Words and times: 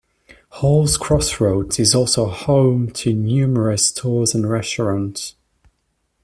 Halls 0.53 0.97
Crossroads 0.97 1.79
is 1.79 1.93
also 1.93 2.25
home 2.27 2.89
to 2.89 3.13
numerous 3.13 3.85
stores 3.89 4.33
and 4.33 4.49
restaurants. 4.49 5.35